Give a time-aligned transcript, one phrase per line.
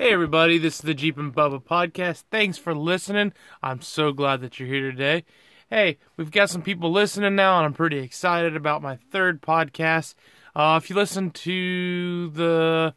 [0.00, 2.24] Hey, everybody, this is the Jeep and Bubba podcast.
[2.30, 3.34] Thanks for listening.
[3.62, 5.26] I'm so glad that you're here today.
[5.68, 10.14] Hey, we've got some people listening now, and I'm pretty excited about my third podcast.
[10.56, 12.94] Uh, if you listen to the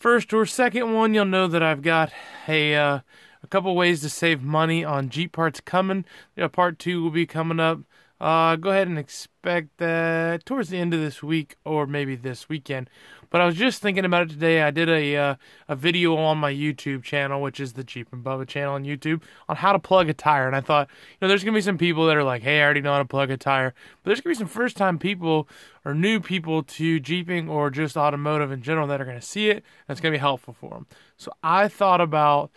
[0.00, 2.10] first or second one, you'll know that I've got
[2.48, 2.98] a, uh,
[3.40, 6.04] a couple ways to save money on Jeep parts coming.
[6.34, 7.78] You part two will be coming up.
[8.20, 12.48] Uh, go ahead and expect that towards the end of this week or maybe this
[12.48, 12.90] weekend.
[13.30, 14.62] But I was just thinking about it today.
[14.62, 15.34] I did a uh,
[15.68, 19.22] a video on my YouTube channel, which is the Jeep and Bubba channel on YouTube,
[19.48, 20.46] on how to plug a tire.
[20.46, 22.64] And I thought, you know, there's gonna be some people that are like, "Hey, I
[22.64, 25.48] already know how to plug a tire," but there's gonna be some first time people
[25.84, 29.62] or new people to Jeeping or just automotive in general that are gonna see it.
[29.86, 30.86] That's gonna be helpful for them.
[31.18, 32.50] So I thought about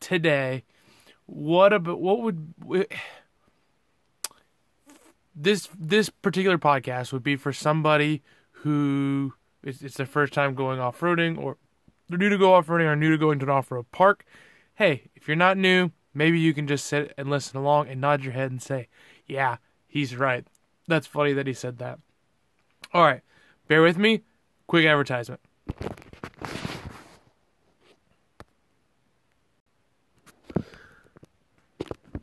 [0.00, 0.64] today,
[1.26, 2.54] what about what would
[5.36, 8.22] this this particular podcast would be for somebody
[8.62, 11.58] who it's, it's their first time going off roading, or
[12.08, 14.24] they're new to go off roading, or new to going to an off road park.
[14.74, 18.24] Hey, if you're not new, maybe you can just sit and listen along and nod
[18.24, 18.88] your head and say,
[19.26, 20.46] "Yeah, he's right."
[20.88, 21.98] That's funny that he said that.
[22.94, 23.20] All right,
[23.68, 24.22] bear with me.
[24.66, 25.40] Quick advertisement.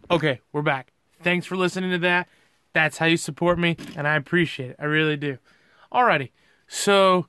[0.09, 0.93] Okay, we're back.
[1.21, 2.27] Thanks for listening to that.
[2.73, 4.75] That's how you support me, and I appreciate it.
[4.79, 5.37] I really do.
[5.91, 6.31] Alrighty.
[6.67, 7.27] So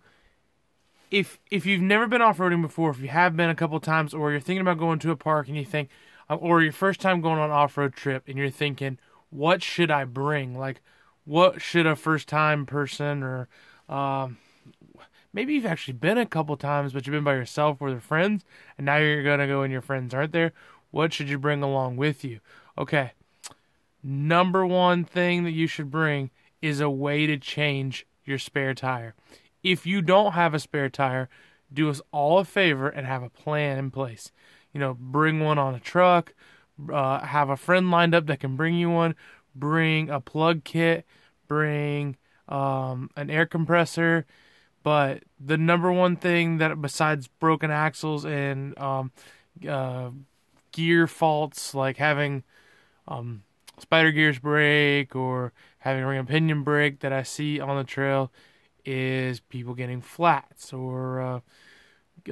[1.10, 4.14] if if you've never been off roading before, if you have been a couple times,
[4.14, 5.90] or you're thinking about going to a park and you think,
[6.28, 8.98] uh, or your first time going on an off road trip and you're thinking,
[9.30, 10.58] what should I bring?
[10.58, 10.80] Like,
[11.24, 13.48] what should a first time person or
[13.88, 14.38] um,
[15.32, 18.44] maybe you've actually been a couple times, but you've been by yourself or with friends,
[18.78, 20.52] and now you're gonna go and your friends aren't there.
[20.90, 22.40] What should you bring along with you?
[22.78, 23.12] Okay,
[24.04, 29.14] number one thing that you should bring is a way to change your spare tire.
[29.62, 31.28] If you don't have a spare tire,
[31.72, 34.30] do us all a favor and have a plan in place.
[34.72, 36.34] You know, bring one on a truck,
[36.92, 39.14] uh, have a friend lined up that can bring you one,
[39.54, 41.06] bring a plug kit,
[41.48, 42.16] bring
[42.48, 44.26] um, an air compressor.
[44.82, 49.12] But the number one thing that, besides broken axles and um,
[49.66, 50.10] uh,
[50.72, 52.42] gear faults, like having
[53.08, 53.44] um,
[53.78, 57.84] spider gears break or having a ring of pinion break that I see on the
[57.84, 58.32] trail
[58.84, 61.40] is people getting flats or uh,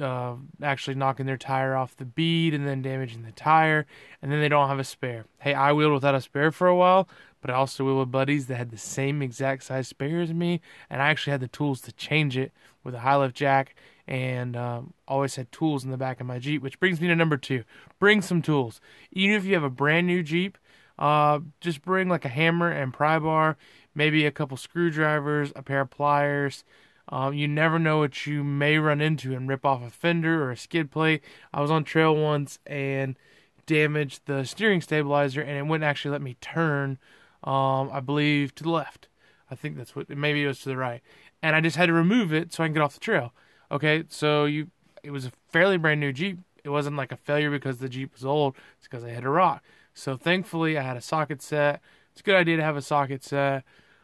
[0.01, 3.85] uh, actually knocking their tire off the bead and then damaging the tire,
[4.21, 5.25] and then they don't have a spare.
[5.39, 7.07] Hey, I wheeled without a spare for a while,
[7.41, 10.61] but I also wheeled with buddies that had the same exact size spare as me,
[10.89, 12.51] and I actually had the tools to change it
[12.83, 13.75] with a high lift jack,
[14.07, 17.15] and um, always had tools in the back of my Jeep, which brings me to
[17.15, 17.63] number two.
[17.99, 18.81] Bring some tools.
[19.11, 20.57] Even if you have a brand new Jeep,
[20.99, 23.57] uh, just bring like a hammer and pry bar,
[23.95, 26.63] maybe a couple screwdrivers, a pair of pliers.
[27.09, 30.51] Um, you never know what you may run into and rip off a fender or
[30.51, 31.21] a skid plate.
[31.53, 33.17] I was on trail once and
[33.65, 36.97] damaged the steering stabilizer, and it wouldn't actually let me turn.
[37.43, 39.09] Um, I believe to the left.
[39.51, 40.09] I think that's what.
[40.09, 41.01] Maybe it was to the right,
[41.41, 43.33] and I just had to remove it so I can get off the trail.
[43.69, 44.67] Okay, so you,
[45.03, 46.39] it was a fairly brand new Jeep.
[46.63, 48.55] It wasn't like a failure because the Jeep was old.
[48.77, 49.61] It's because I hit a rock.
[49.93, 51.81] So thankfully, I had a socket set.
[52.11, 53.63] It's a good idea to have a socket set.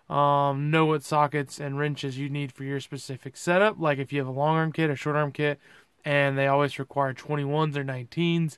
[0.09, 3.79] Um, know what sockets and wrenches you need for your specific setup.
[3.79, 5.59] Like if you have a long arm kit a short arm kit,
[6.03, 8.57] and they always require 21s or 19s.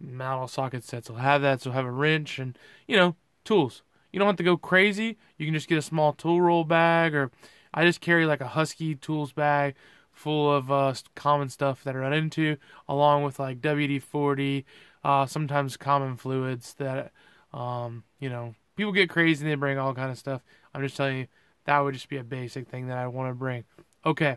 [0.00, 3.82] Not all socket sets will have that, so have a wrench and you know tools.
[4.12, 5.18] You don't have to go crazy.
[5.36, 7.30] You can just get a small tool roll bag, or
[7.74, 9.74] I just carry like a Husky tools bag
[10.12, 12.56] full of uh, common stuff that I run into,
[12.88, 14.64] along with like WD 40,
[15.04, 17.12] uh, sometimes common fluids that
[17.52, 20.42] um, you know people get crazy and they bring all kind of stuff.
[20.74, 21.26] I'm just telling you
[21.64, 23.64] that would just be a basic thing that I want to bring.
[24.04, 24.36] Okay,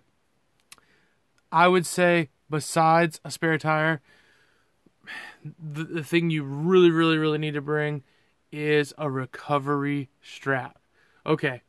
[1.52, 4.02] I would say besides a spare tire,
[5.44, 8.04] the, the thing you really, really, really need to bring
[8.52, 10.80] is a recovery strap.
[11.26, 11.62] Okay,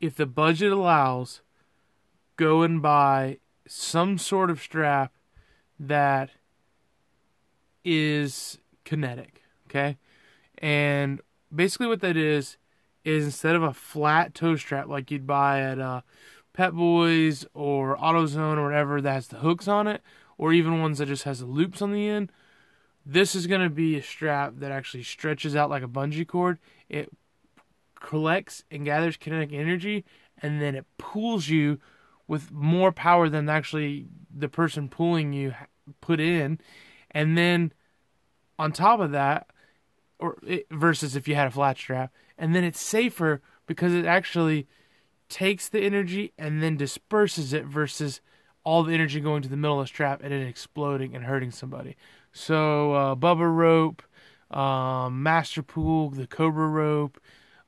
[0.00, 1.42] if the budget allows,
[2.36, 5.12] go and buy some sort of strap
[5.78, 6.30] that
[7.84, 9.96] is kinetic, okay?
[10.58, 11.20] And
[11.54, 12.56] basically what that is
[13.04, 16.02] is instead of a flat tow strap like you'd buy at uh,
[16.52, 20.02] Pep Boys or AutoZone or whatever that has the hooks on it,
[20.38, 22.30] or even ones that just has the loops on the end,
[23.04, 26.58] this is going to be a strap that actually stretches out like a bungee cord.
[26.88, 27.10] It
[28.00, 30.04] collects and gathers kinetic energy,
[30.40, 31.78] and then it pulls you
[32.28, 35.54] with more power than actually the person pulling you
[36.00, 36.58] put in,
[37.12, 37.72] and then
[38.58, 39.46] on top of that,
[40.18, 44.04] or it, versus if you had a flat strap, and then it's safer because it
[44.04, 44.66] actually
[45.28, 48.20] takes the energy and then disperses it versus
[48.64, 51.50] all the energy going to the middle of the strap and it exploding and hurting
[51.50, 51.96] somebody.
[52.32, 54.02] So uh, Bubba rope,
[54.50, 57.20] um, Master Pull, the Cobra rope,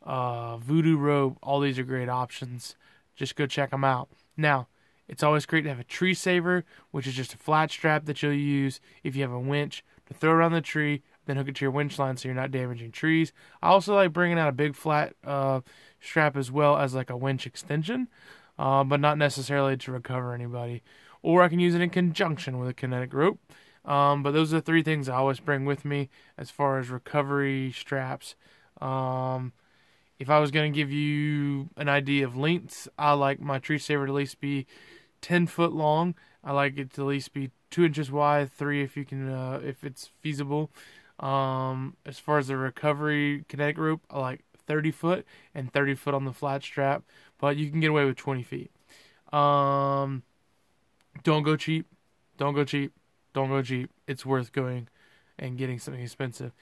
[0.02, 2.76] uh, Voodoo rope, all these are great options.
[3.16, 4.08] Just go check them out.
[4.36, 4.68] Now,
[5.08, 8.22] it's always great to have a tree saver, which is just a flat strap that
[8.22, 11.56] you'll use if you have a winch to throw around the tree, then hook it
[11.56, 13.32] to your winch line so you're not damaging trees.
[13.62, 15.60] I also like bringing out a big flat uh,
[16.00, 18.08] strap as well as like a winch extension,
[18.58, 20.82] uh, but not necessarily to recover anybody.
[21.22, 23.40] Or I can use it in conjunction with a kinetic rope.
[23.84, 26.08] Um, but those are the three things I always bring with me
[26.38, 28.34] as far as recovery straps.
[28.80, 29.52] Um,
[30.18, 33.78] if I was going to give you an idea of lengths, I like my tree
[33.78, 34.66] saver to at least be
[35.20, 36.14] 10 foot long.
[36.42, 39.60] I like it to at least be two inches wide, three if you can, uh,
[39.64, 40.70] if it's feasible.
[41.18, 46.14] Um, as far as the recovery kinetic rope, I like 30 foot and 30 foot
[46.14, 47.02] on the flat strap,
[47.38, 48.70] but you can get away with 20 feet.
[49.32, 50.22] Um,
[51.22, 51.86] don't go cheap.
[52.36, 52.92] Don't go cheap.
[53.32, 53.90] Don't go cheap.
[54.06, 54.88] It's worth going
[55.38, 56.52] and getting something expensive.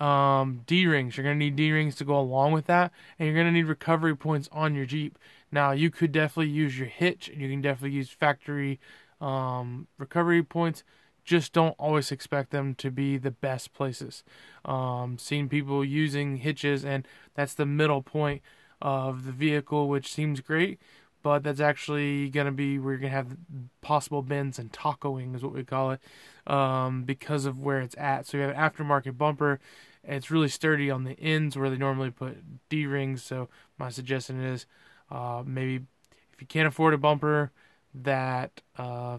[0.00, 1.16] Um, D rings.
[1.16, 4.16] You're gonna need D rings to go along with that, and you're gonna need recovery
[4.16, 5.18] points on your Jeep.
[5.50, 8.78] Now you could definitely use your hitch, and you can definitely use factory
[9.20, 10.84] um, recovery points.
[11.24, 14.24] Just don't always expect them to be the best places.
[14.64, 18.40] Um, seen people using hitches, and that's the middle point
[18.80, 20.80] of the vehicle, which seems great,
[21.22, 23.36] but that's actually going to be where you're going to have
[23.82, 26.00] possible bends and tacoing, is what we call it,
[26.46, 28.26] um, because of where it's at.
[28.26, 29.60] So you have an aftermarket bumper,
[30.16, 32.38] it's really sturdy on the ends where they normally put
[32.68, 33.22] D rings.
[33.22, 34.66] So my suggestion is
[35.10, 35.84] uh, maybe
[36.32, 37.52] if you can't afford a bumper
[37.94, 39.18] that uh,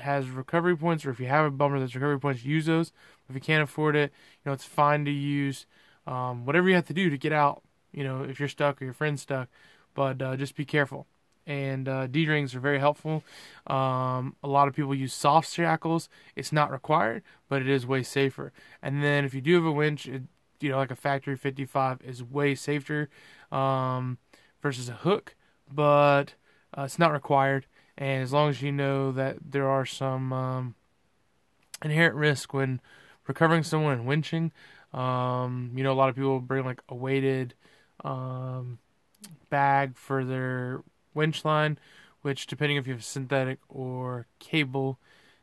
[0.00, 2.92] has recovery points, or if you have a bumper that's recovery points, use those.
[3.28, 4.12] If you can't afford it,
[4.44, 5.66] you know it's fine to use
[6.06, 7.62] um, whatever you have to do to get out.
[7.92, 9.48] You know if you're stuck or your friend's stuck,
[9.94, 11.06] but uh, just be careful.
[11.46, 13.22] And uh, D rings are very helpful.
[13.66, 16.08] Um, a lot of people use soft shackles.
[16.34, 18.52] It's not required, but it is way safer.
[18.82, 20.22] And then if you do have a winch, it,
[20.60, 23.08] you know like a Factor 55 is way safer
[23.52, 24.18] um,
[24.60, 25.36] versus a hook,
[25.72, 26.34] but
[26.76, 27.66] uh, it's not required
[27.98, 30.74] and as long as you know that there are some um,
[31.82, 32.80] inherent risk when
[33.26, 34.50] recovering someone and winching,
[34.98, 37.54] um, you know, a lot of people bring like a weighted
[38.04, 38.78] um,
[39.48, 40.82] bag for their
[41.16, 41.78] winch line,
[42.22, 44.98] which, depending if you have synthetic or cable,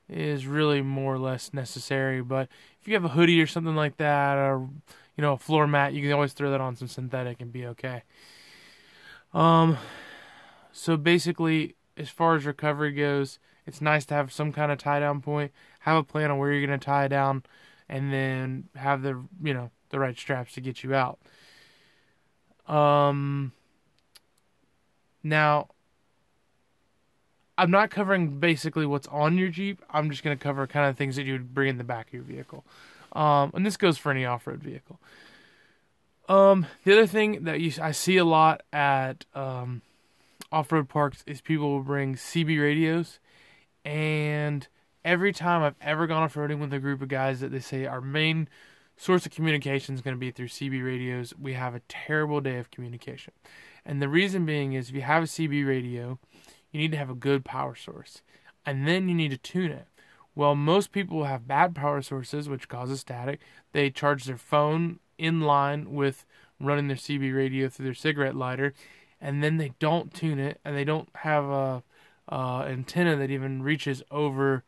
[0.10, 2.22] is really more or less necessary.
[2.22, 2.48] But
[2.82, 4.70] if you have a hoodie or something like that, or
[5.18, 7.66] you know, a floor mat, you can always throw that on some synthetic and be
[7.68, 8.04] okay.
[9.34, 9.78] Um,
[10.72, 15.00] so basically, as far as recovery goes, it's nice to have some kind of tie
[15.00, 17.44] down point, have a plan on where you're going to tie down,
[17.88, 21.20] and then have the you know the right straps to get you out.
[22.68, 23.54] Um.
[25.24, 25.70] Now,
[27.58, 29.82] I'm not covering basically what's on your Jeep.
[29.90, 32.08] I'm just going to cover kind of things that you would bring in the back
[32.08, 32.66] of your vehicle.
[33.14, 35.00] Um, and this goes for any off-road vehicle.
[36.28, 39.82] Um, the other thing that you I see a lot at um,
[40.52, 43.20] off-road parks is people will bring CB radios,
[43.84, 44.68] and
[45.04, 48.00] every time I've ever gone off-roading with a group of guys that they say our
[48.00, 48.48] main
[48.96, 52.58] source of communication is going to be through CB radios, we have a terrible day
[52.58, 53.34] of communication.
[53.86, 56.20] And the reason being is if you have a CB radio,
[56.72, 58.22] you need to have a good power source,
[58.66, 59.88] and then you need to tune it.
[60.36, 63.40] Well, most people have bad power sources, which causes static.
[63.72, 66.26] They charge their phone in line with
[66.60, 68.74] running their CB radio through their cigarette lighter,
[69.22, 71.84] and then they don't tune it and they don't have a
[72.32, 74.64] antenna that even reaches over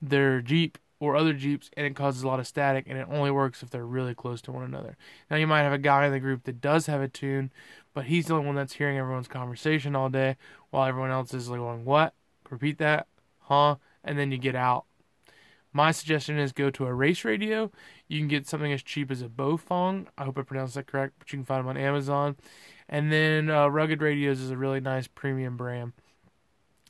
[0.00, 3.30] their Jeep or other Jeeps, and it causes a lot of static, and it only
[3.30, 4.96] works if they're really close to one another.
[5.30, 7.52] Now, you might have a guy in the group that does have a tune,
[7.94, 10.36] but he's the only one that's hearing everyone's conversation all day,
[10.70, 12.14] while everyone else is like going, What?
[12.50, 13.06] Repeat that?
[13.40, 13.76] Huh?
[14.02, 14.84] And then you get out.
[15.72, 17.70] My suggestion is go to a race radio.
[18.08, 20.06] You can get something as cheap as a Baofeng.
[20.16, 22.36] I hope I pronounced that correct, but you can find them on Amazon.
[22.88, 25.92] And then uh, Rugged Radios is a really nice premium brand.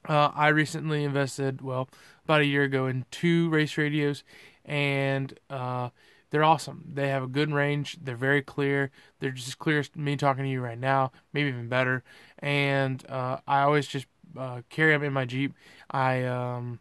[0.08, 1.88] Uh, I recently invested, well,
[2.24, 4.24] about a year ago, in two race radios,
[4.64, 5.90] and uh,
[6.30, 6.90] they're awesome.
[6.94, 7.98] They have a good range.
[8.02, 8.90] They're very clear.
[9.20, 12.04] They're just as clear as me talking to you right now, maybe even better.
[12.38, 15.52] And uh, I always just uh, carry them in my Jeep.
[15.90, 16.80] I um,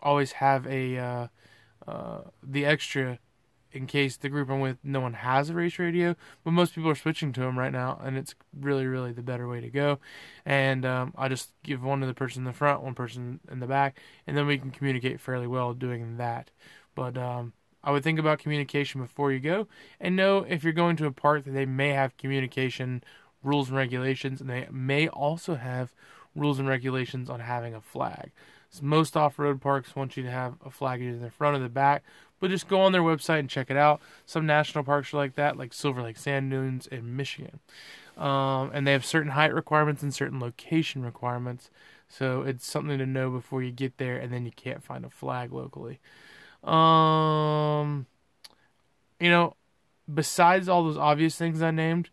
[0.00, 1.26] always have a uh,
[1.86, 3.18] uh, the extra
[3.72, 6.90] in case the group I'm with no one has a race radio, but most people
[6.90, 9.98] are switching to them right now, and it's really, really the better way to go.
[10.44, 13.60] And um, I just give one to the person in the front, one person in
[13.60, 16.50] the back, and then we can communicate fairly well doing that.
[16.94, 19.68] But um, I would think about communication before you go,
[20.00, 23.02] and know if you're going to a park that they may have communication
[23.42, 25.94] rules and regulations, and they may also have
[26.34, 28.32] rules and regulations on having a flag.
[28.70, 31.60] So most off-road parks want you to have a flag either in the front or
[31.60, 32.04] the back,
[32.40, 34.00] but just go on their website and check it out.
[34.26, 37.60] Some national parks are like that, like Silver Lake Sand Dunes in Michigan,
[38.16, 41.70] um, and they have certain height requirements and certain location requirements.
[42.08, 45.10] So it's something to know before you get there, and then you can't find a
[45.10, 46.00] flag locally.
[46.64, 48.06] Um,
[49.20, 49.54] you know,
[50.12, 52.10] besides all those obvious things I named,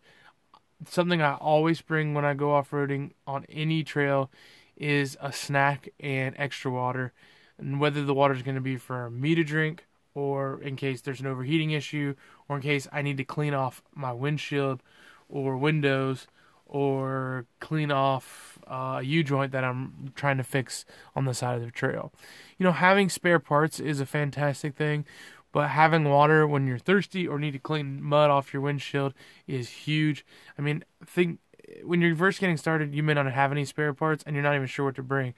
[0.86, 4.30] something I always bring when I go off roading on any trail
[4.76, 7.12] is a snack and extra water.
[7.58, 9.87] And whether the water is going to be for me to drink
[10.18, 12.12] or in case there's an overheating issue
[12.48, 14.82] or in case I need to clean off my windshield
[15.28, 16.26] or windows
[16.66, 20.84] or clean off uh, a U joint that I'm trying to fix
[21.14, 22.12] on the side of the trail.
[22.58, 25.04] You know, having spare parts is a fantastic thing,
[25.52, 29.14] but having water when you're thirsty or need to clean mud off your windshield
[29.46, 30.26] is huge.
[30.58, 31.38] I mean, think
[31.84, 34.56] when you're first getting started, you may not have any spare parts and you're not
[34.56, 35.34] even sure what to bring.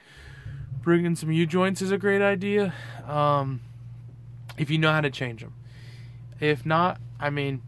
[0.82, 2.72] Bringing some U joints is a great idea
[3.06, 3.60] um,
[4.60, 5.54] if you know how to change them.
[6.38, 7.62] If not, I mean,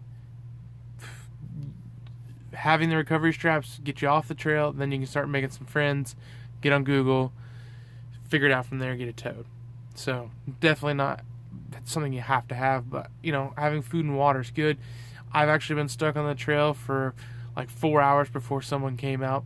[2.53, 5.67] having the recovery straps get you off the trail, then you can start making some
[5.67, 6.15] friends,
[6.61, 7.33] get on Google,
[8.29, 9.47] figure it out from there, get it towed.
[9.95, 10.31] So
[10.61, 11.23] definitely not
[11.71, 14.77] that's something you have to have, but you know, having food and water is good.
[15.33, 17.15] I've actually been stuck on the trail for
[17.57, 19.45] like four hours before someone came out.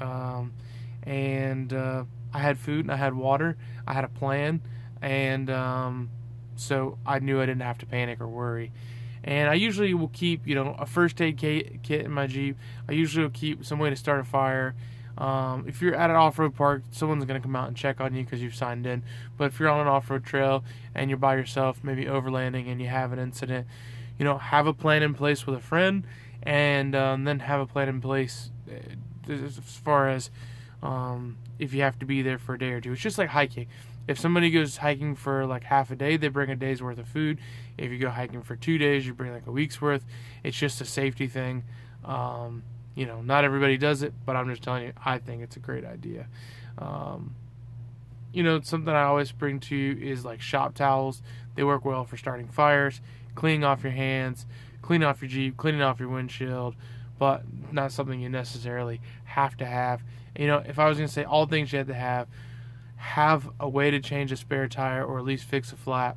[0.00, 0.54] Um,
[1.02, 3.58] and uh, I had food and I had water.
[3.86, 4.62] I had a plan,
[5.02, 6.10] and um,
[6.60, 8.72] so I knew I didn't have to panic or worry.
[9.24, 12.56] And I usually will keep, you know, a first aid kit, in my Jeep.
[12.88, 14.74] I usually will keep some way to start a fire.
[15.18, 18.14] Um, if you're at an off-road park, someone's going to come out and check on
[18.14, 19.02] you because you've signed in.
[19.36, 20.62] But if you're on an off-road trail
[20.94, 23.66] and you're by yourself, maybe overlanding, and you have an incident,
[24.18, 26.06] you know, have a plan in place with a friend
[26.42, 30.30] and um, then have a plan in place uh, as far as
[30.82, 32.92] um, if you have to be there for a day or two.
[32.92, 33.66] It's just like hiking.
[34.08, 37.08] If somebody goes hiking for like half a day, they bring a day's worth of
[37.08, 37.38] food.
[37.76, 40.04] If you go hiking for two days, you bring like a week's worth.
[40.44, 41.64] It's just a safety thing.
[42.04, 42.62] Um,
[42.94, 45.60] you know, not everybody does it, but I'm just telling you, I think it's a
[45.60, 46.28] great idea.
[46.78, 47.34] Um,
[48.32, 51.22] you know, something I always bring to you is like shop towels.
[51.54, 53.00] They work well for starting fires,
[53.34, 54.46] cleaning off your hands,
[54.82, 56.76] cleaning off your Jeep, cleaning off your windshield,
[57.18, 60.02] but not something you necessarily have to have.
[60.38, 62.28] You know, if I was going to say all things you had to have,
[62.96, 66.16] have a way to change a spare tire or at least fix a flat,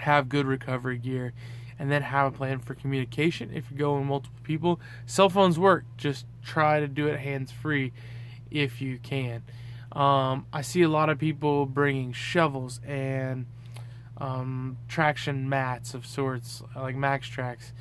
[0.00, 1.32] have good recovery gear,
[1.78, 4.80] and then have a plan for communication if you're going multiple people.
[5.06, 7.92] Cell phones work, just try to do it hands free
[8.50, 9.42] if you can.
[9.92, 13.46] Um, I see a lot of people bringing shovels and
[14.18, 17.72] um, traction mats of sorts, like MAXTRAX,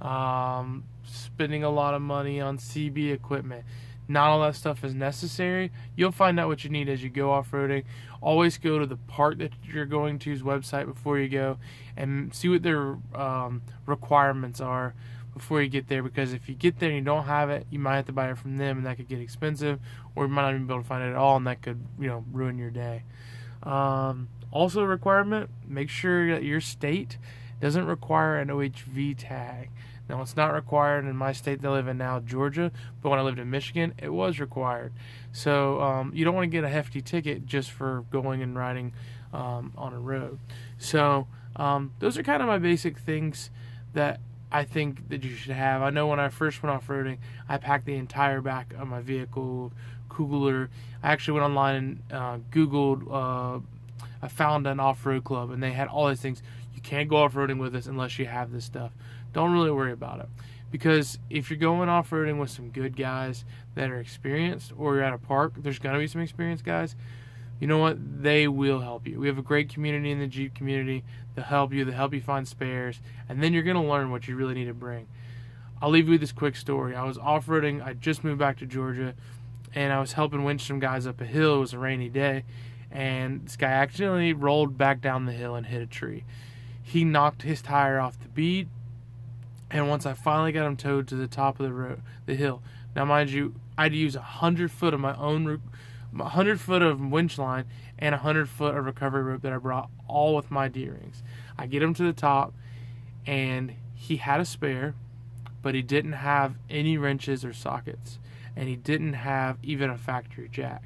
[0.00, 3.64] um, spending a lot of money on CB equipment.
[4.08, 5.70] Not all that stuff is necessary.
[5.94, 7.84] You'll find out what you need as you go off roading.
[8.22, 11.58] Always go to the park that you're going to's website before you go
[11.96, 14.94] and see what their um, requirements are
[15.34, 17.78] before you get there because if you get there and you don't have it, you
[17.78, 19.78] might have to buy it from them and that could get expensive
[20.16, 21.80] or you might not even be able to find it at all and that could,
[22.00, 23.04] you know, ruin your day.
[23.62, 27.18] Um, also, a requirement make sure that your state
[27.60, 29.70] doesn't require an OHV tag.
[30.08, 32.72] Now, it's not required in my state that I live in now, Georgia,
[33.02, 34.92] but when I lived in Michigan, it was required.
[35.32, 38.94] So, um, you don't want to get a hefty ticket just for going and riding
[39.32, 40.38] um, on a road.
[40.78, 43.50] So, um, those are kind of my basic things
[43.92, 45.82] that I think that you should have.
[45.82, 49.00] I know when I first went off roading, I packed the entire back of my
[49.00, 49.72] vehicle
[50.08, 50.70] cooler.
[51.02, 53.10] I actually went online and uh, Googled.
[53.10, 53.60] Uh,
[54.22, 56.42] I found an off-road club, and they had all these things.
[56.74, 58.92] You can't go off-roading with us unless you have this stuff.
[59.32, 60.28] Don't really worry about it,
[60.70, 63.44] because if you're going off-roading with some good guys
[63.74, 66.96] that are experienced, or you're at a park, there's gonna be some experienced guys.
[67.60, 68.22] You know what?
[68.22, 69.18] They will help you.
[69.18, 71.04] We have a great community in the Jeep community.
[71.34, 71.84] They'll help you.
[71.84, 74.74] They'll help you find spares, and then you're gonna learn what you really need to
[74.74, 75.06] bring.
[75.80, 76.96] I'll leave you with this quick story.
[76.96, 77.84] I was off-roading.
[77.84, 79.14] I just moved back to Georgia
[79.74, 81.56] and I was helping winch some guys up a hill.
[81.56, 82.44] It was a rainy day,
[82.90, 86.24] and this guy accidentally rolled back down the hill and hit a tree.
[86.82, 88.68] He knocked his tire off the bead,
[89.70, 92.62] and once I finally got him towed to the top of the road, the hill.
[92.96, 95.60] Now, mind you, I had to use a hundred foot of my own,
[96.18, 97.66] a hundred foot of winch line
[97.98, 101.22] and a hundred foot of recovery rope that I brought, all with my D rings.
[101.58, 102.54] I get him to the top,
[103.26, 104.94] and he had a spare,
[105.62, 108.18] but he didn't have any wrenches or sockets
[108.58, 110.82] and he didn't have even a factory jack.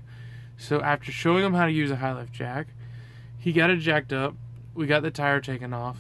[0.58, 2.66] So after showing him how to use a high lift jack,
[3.38, 4.34] he got it jacked up.
[4.74, 5.96] We got the tire taken off.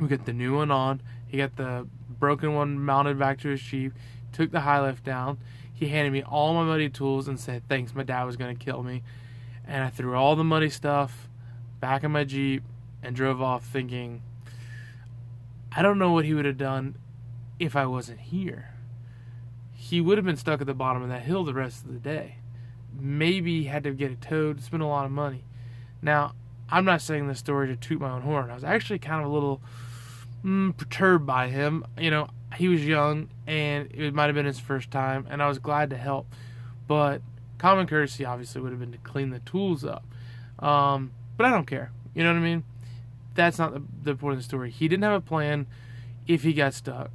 [0.00, 1.00] We got the new one on.
[1.26, 3.92] He got the broken one mounted back to his Jeep.
[4.32, 5.38] Took the high lift down.
[5.72, 8.64] He handed me all my muddy tools and said, Thanks, my dad was going to
[8.64, 9.02] kill me.
[9.66, 11.28] And I threw all the muddy stuff
[11.80, 12.62] back in my Jeep
[13.02, 14.22] and drove off thinking,
[15.72, 16.96] I don't know what he would have done
[17.58, 18.70] if I wasn't here.
[19.74, 21.98] He would have been stuck at the bottom of that hill the rest of the
[21.98, 22.36] day.
[22.98, 25.44] Maybe had to get it towed, spend a lot of money.
[26.00, 26.34] Now,
[26.70, 28.50] I'm not saying this story to toot my own horn.
[28.50, 29.60] I was actually kind of a little
[30.46, 31.84] mm, perturbed by him.
[31.98, 35.48] You know, he was young and it might have been his first time, and I
[35.48, 36.26] was glad to help.
[36.86, 37.20] But
[37.58, 40.04] common courtesy obviously would have been to clean the tools up.
[40.58, 41.90] Um, but I don't care.
[42.14, 42.64] You know what I mean?
[43.34, 44.70] That's not the, the point of the story.
[44.70, 45.66] He didn't have a plan
[46.26, 47.10] if he got stuck.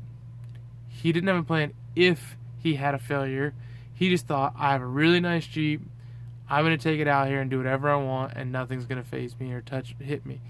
[0.88, 3.54] He didn't have a plan if he had a failure.
[3.94, 5.82] He just thought, I have a really nice Jeep.
[6.50, 9.02] I'm going to take it out here and do whatever I want, and nothing's going
[9.02, 10.42] to faze me or touch hit me.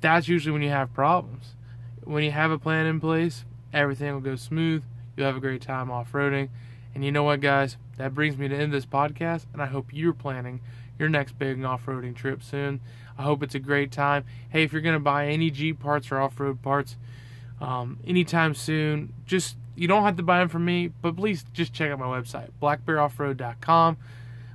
[0.00, 1.54] That's usually when you have problems.
[2.04, 4.82] When you have a plan in place, everything will go smooth.
[5.16, 6.48] You'll have a great time off roading.
[6.94, 7.76] And you know what, guys?
[7.96, 10.60] That brings me to end this podcast, and I hope you're planning
[10.98, 12.80] your next big off roading trip soon.
[13.16, 14.24] I hope it's a great time.
[14.50, 16.96] Hey, if you're going to buy any Jeep parts or off road parts
[17.60, 21.72] um, anytime soon, just you don't have to buy them from me, but please just
[21.72, 23.96] check out my website, blackbearoffroad.com.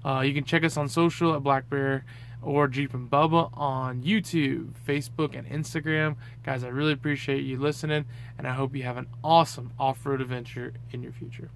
[0.05, 2.03] Uh, you can check us on social at blackbear
[2.47, 6.15] or Jeep and Bubba on YouTube, Facebook, and Instagram.
[6.43, 8.05] Guys, I really appreciate you listening,
[8.37, 11.49] and I hope you have an awesome off road adventure in your future.